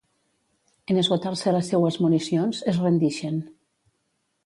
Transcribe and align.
En 0.93 1.01
esgotar-se 1.01 1.53
les 1.57 1.71
seues 1.73 2.01
municions, 2.07 2.65
es 2.75 2.83
rendixen. 2.85 3.43